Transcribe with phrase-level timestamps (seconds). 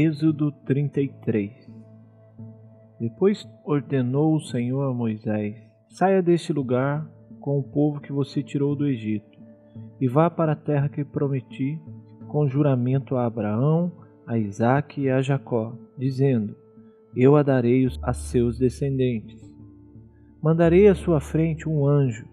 [0.00, 1.50] Êxodo 33
[3.00, 5.56] Depois ordenou o Senhor a Moisés:
[5.88, 7.04] Saia deste lugar
[7.40, 9.36] com o povo que você tirou do Egito,
[10.00, 11.82] e vá para a terra que prometi
[12.28, 13.90] com juramento a Abraão,
[14.24, 16.54] a Isaque e a Jacó, dizendo:
[17.16, 19.52] Eu a darei a seus descendentes.
[20.40, 22.24] Mandarei à sua frente um anjo,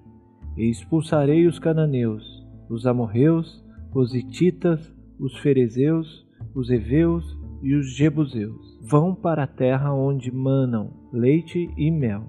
[0.55, 8.77] e expulsarei os cananeus, os amorreus, os hititas, os ferezeus, os heveus e os jebuseus.
[8.79, 12.21] Vão para a terra onde manam leite e mel.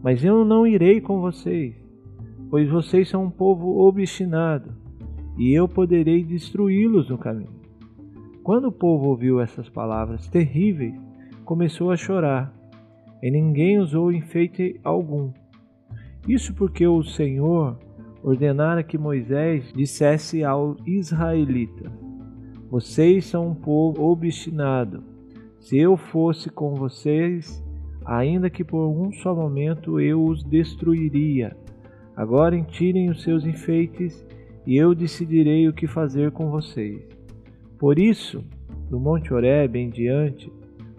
[0.00, 1.74] Mas eu não irei com vocês,
[2.48, 4.72] pois vocês são um povo obstinado,
[5.36, 7.60] e eu poderei destruí-los no caminho.
[8.44, 10.94] Quando o povo ouviu essas palavras terríveis,
[11.44, 12.54] começou a chorar,
[13.20, 15.32] e ninguém usou enfeite algum.
[16.28, 17.76] Isso porque o Senhor
[18.22, 21.90] ordenara que Moisés dissesse aos israelitas:
[22.70, 25.02] Vocês são um povo obstinado.
[25.58, 27.60] Se eu fosse com vocês,
[28.04, 31.56] ainda que por um só momento eu os destruiria.
[32.14, 34.24] Agora tirem os seus enfeites
[34.64, 37.02] e eu decidirei o que fazer com vocês.
[37.76, 38.44] Por isso,
[38.88, 40.52] do Monte Horeb em diante,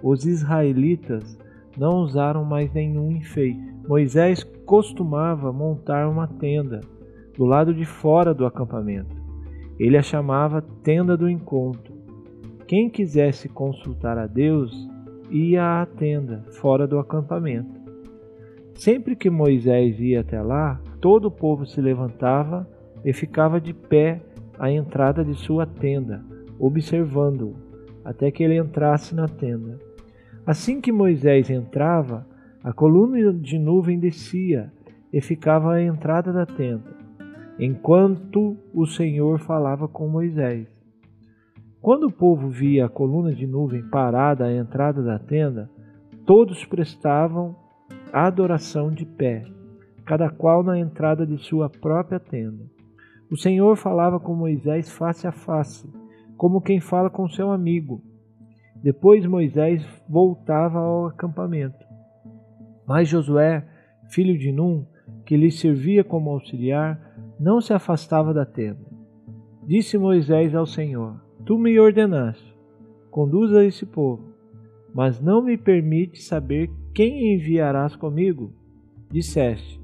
[0.04, 1.38] os israelitas
[1.78, 3.62] não usaram mais nenhum enfeite.
[3.88, 6.82] Moisés costumava montar uma tenda
[7.38, 9.21] do lado de fora do acampamento.
[9.82, 11.92] Ele a chamava Tenda do Encontro.
[12.68, 14.72] Quem quisesse consultar a Deus
[15.32, 17.82] ia à tenda, fora do acampamento.
[18.76, 22.70] Sempre que Moisés ia até lá, todo o povo se levantava
[23.04, 24.22] e ficava de pé
[24.60, 26.24] à entrada de sua tenda,
[26.60, 27.56] observando-o,
[28.06, 29.80] até que ele entrasse na tenda.
[30.46, 32.28] Assim que Moisés entrava,
[32.64, 34.72] a coluna de nuvem descia
[35.12, 37.01] e ficava à entrada da tenda,
[37.62, 40.68] enquanto o Senhor falava com Moisés.
[41.80, 45.70] Quando o povo via a coluna de nuvem parada à entrada da tenda,
[46.26, 47.56] todos prestavam
[48.12, 49.46] adoração de pé,
[50.08, 52.66] cada qual na entrada de sua própria tenda.
[53.30, 55.88] O Senhor falava com Moisés face a face,
[56.36, 58.02] como quem fala com seu amigo.
[58.84, 61.86] Depois Moisés voltava ao acampamento.
[62.88, 63.64] Mas Josué,
[64.10, 64.84] filho de Num,
[65.26, 67.11] que lhe servia como auxiliar,
[67.42, 68.86] não se afastava da tenda.
[69.66, 72.56] Disse Moisés ao Senhor: Tu me ordenaste,
[73.10, 74.32] conduza esse povo,
[74.94, 78.54] mas não me permite saber quem enviarás comigo?
[79.10, 79.82] Disseste: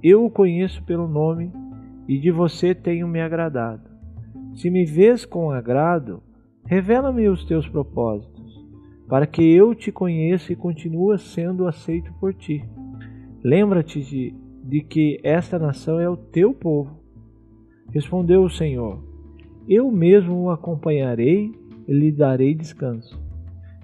[0.00, 1.50] Eu o conheço pelo nome
[2.06, 3.90] e de você tenho me agradado.
[4.54, 6.22] Se me vês com agrado,
[6.64, 8.64] revela-me os teus propósitos,
[9.08, 12.64] para que eu te conheça e continue sendo aceito por ti.
[13.42, 14.34] Lembra-te de,
[14.66, 16.98] de que esta nação é o teu povo.
[17.92, 18.98] Respondeu o Senhor:
[19.68, 21.52] Eu mesmo o acompanharei
[21.86, 23.18] e lhe darei descanso.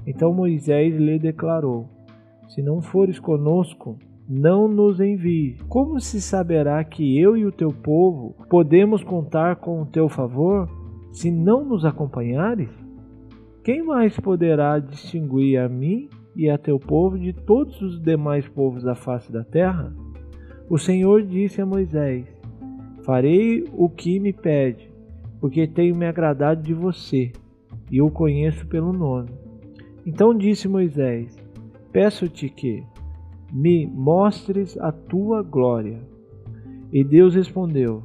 [0.07, 1.87] Então Moisés lhe declarou:
[2.49, 3.97] se não fores conosco,
[4.29, 5.57] não nos envie.
[5.69, 10.69] Como se saberá que eu e o teu povo podemos contar com o teu favor
[11.13, 12.69] se não nos acompanhares?
[13.65, 18.83] Quem mais poderá distinguir a mim e a teu povo de todos os demais povos
[18.83, 19.95] da face da terra?
[20.73, 22.25] O Senhor disse a Moisés:
[23.03, 24.91] Farei o que me pede,
[25.39, 27.31] porque tenho me agradado de você
[27.91, 29.29] e o conheço pelo nome.
[30.07, 31.37] Então disse Moisés:
[31.93, 32.83] Peço-te que
[33.53, 36.01] me mostres a tua glória.
[36.91, 38.03] E Deus respondeu: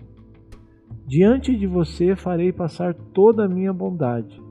[1.06, 4.42] Diante de você farei passar toda a minha bondade,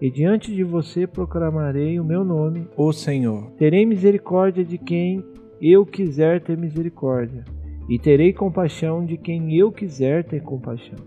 [0.00, 3.50] e diante de você proclamarei o meu nome, o Senhor.
[3.58, 5.22] Terei misericórdia de quem
[5.60, 7.44] eu quiser ter misericórdia,
[7.88, 10.98] e terei compaixão de quem eu quiser ter compaixão.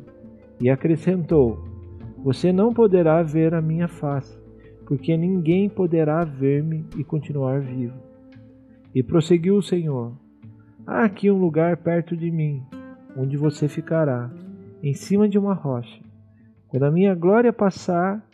[0.60, 1.64] E acrescentou:
[2.24, 4.38] Você não poderá ver a minha face,
[4.86, 7.98] porque ninguém poderá ver-me e continuar vivo.
[8.94, 10.14] E prosseguiu o Senhor:
[10.86, 12.64] Há aqui um lugar perto de mim,
[13.16, 14.32] onde você ficará,
[14.82, 16.02] em cima de uma rocha.
[16.68, 18.26] Quando a minha glória passar,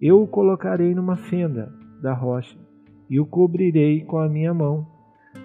[0.00, 1.72] eu o colocarei numa fenda
[2.02, 2.58] da rocha
[3.08, 4.86] e o cobrirei com a minha mão,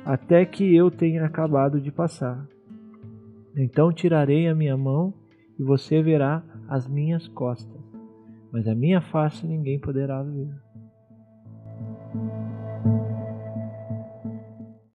[0.06, 2.48] até que eu tenha acabado de passar.
[3.56, 5.14] Então tirarei a minha mão
[5.60, 7.78] e você verá as minhas costas
[8.52, 10.50] mas a minha face ninguém poderá ver.